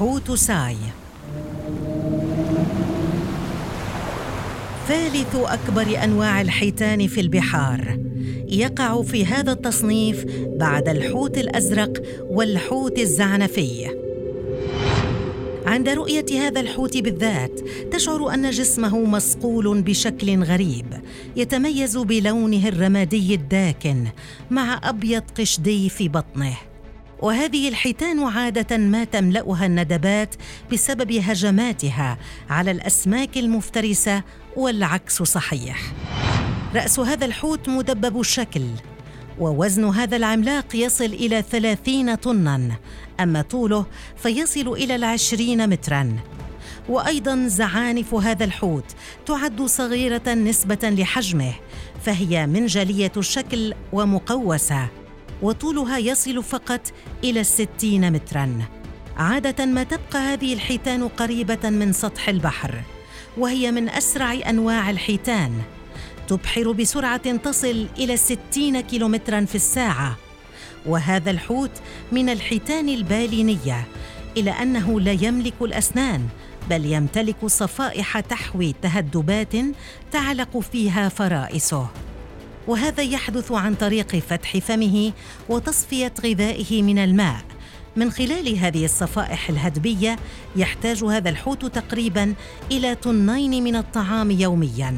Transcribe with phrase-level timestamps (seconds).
[0.00, 0.76] حوت ساي.
[4.88, 7.98] ثالث أكبر أنواع الحيتان في البحار.
[8.48, 10.24] يقع في هذا التصنيف
[10.56, 13.90] بعد الحوت الأزرق والحوت الزعنفي.
[15.66, 17.60] عند رؤية هذا الحوت بالذات
[17.92, 20.86] تشعر أن جسمه مصقول بشكل غريب
[21.36, 24.06] يتميز بلونه الرمادي الداكن
[24.50, 26.69] مع أبيض قشدي في بطنه.
[27.22, 30.34] وهذه الحيتان عادة ما تملأها الندبات
[30.72, 32.18] بسبب هجماتها
[32.50, 34.22] على الأسماك المفترسة
[34.56, 35.80] والعكس صحيح.
[36.74, 38.62] رأس هذا الحوت مدبب الشكل
[39.38, 42.70] ووزن هذا العملاق يصل إلى ثلاثين طناً
[43.20, 46.16] أما طوله فيصل إلى العشرين متراً.
[46.88, 48.84] وأيضاً زعانف هذا الحوت
[49.26, 51.52] تعد صغيرة نسبة لحجمه
[52.04, 54.99] فهي منجلية الشكل ومقوسة.
[55.42, 56.80] وطولها يصل فقط
[57.24, 58.58] إلى الستين متراً.
[59.16, 62.82] عادة ما تبقى هذه الحيتان قريبة من سطح البحر
[63.38, 65.52] وهي من أسرع أنواع الحيتان.
[66.28, 70.16] تبحر بسرعة تصل إلى 60 كيلومترا في الساعة.
[70.86, 71.70] وهذا الحوت
[72.12, 73.84] من الحيتان البالينية
[74.36, 76.26] إلى أنه لا يملك الأسنان
[76.70, 79.52] بل يمتلك صفائح تحوي تهدبات
[80.12, 81.88] تعلق فيها فرائسه.
[82.68, 85.12] وهذا يحدث عن طريق فتح فمه
[85.48, 87.40] وتصفية غذائه من الماء.
[87.96, 90.16] من خلال هذه الصفائح الهدبية
[90.56, 92.34] يحتاج هذا الحوت تقريبا
[92.70, 94.94] إلى طنين من الطعام يوميا.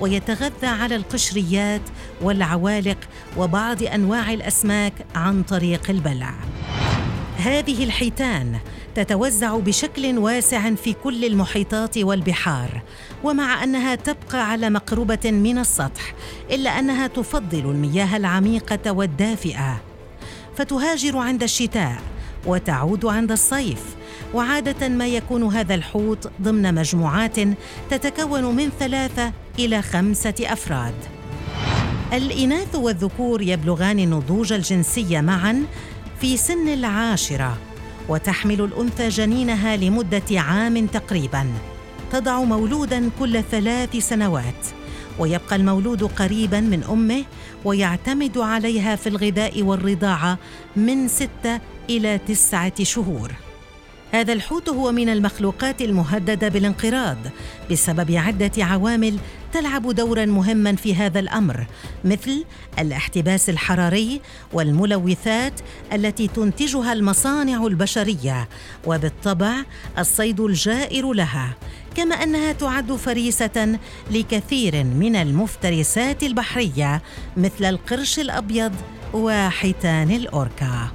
[0.00, 1.82] ويتغذى على القشريات
[2.22, 2.98] والعوالق
[3.36, 6.34] وبعض أنواع الأسماك عن طريق البلع.
[7.36, 8.58] هذه الحيتان
[8.98, 12.82] تتوزع بشكل واسع في كل المحيطات والبحار
[13.24, 16.14] ومع أنها تبقى على مقربة من السطح
[16.50, 19.80] إلا أنها تفضل المياه العميقة والدافئة.
[20.56, 21.98] فتهاجر عند الشتاء
[22.46, 23.84] وتعود عند الصيف.
[24.34, 27.36] وعادة ما يكون هذا الحوت ضمن مجموعات
[27.90, 30.94] تتكون من ثلاثة إلى خمسة أفراد.
[32.12, 35.64] الإناث والذكور يبلغان النضوج الجنسي معا
[36.20, 37.67] في سن العاشرة.
[38.08, 41.46] وتحمل الأنثى جنينها لمدة عام تقريبا.
[42.12, 44.66] تضع مولودا كل ثلاث سنوات.
[45.18, 47.24] ويبقى المولود قريبا من أمه
[47.64, 50.38] ويعتمد عليها في الغذاء والرضاعة
[50.76, 51.60] من ستة
[51.90, 53.32] إلى تسعة شهور.
[54.12, 57.18] هذا الحوت هو من المخلوقات المهددة بالانقراض
[57.70, 59.18] بسبب عدة عوامل
[59.52, 61.66] تلعب دورا مهما في هذا الأمر
[62.04, 62.44] مثل
[62.78, 64.20] الاحتباس الحراري
[64.52, 65.52] والملوثات
[65.92, 68.48] التي تنتجها المصانع البشرية
[68.86, 69.54] وبالطبع
[69.98, 71.54] الصيد الجائر لها
[71.94, 73.78] كما أنها تعد فريسة
[74.10, 77.02] لكثير من المفترسات البحرية
[77.36, 78.72] مثل القرش الأبيض
[79.14, 80.88] وحيتان الأوركا.